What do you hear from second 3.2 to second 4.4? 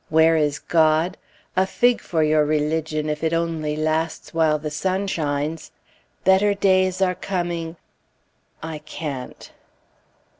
it only lasts